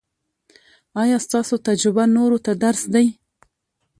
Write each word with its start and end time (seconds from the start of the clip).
ایا 1.01 1.17
ستاسو 1.25 1.55
تجربه 1.67 2.03
نورو 2.15 2.37
ته 2.45 2.51
درس 2.63 2.83
دی؟ 2.93 3.07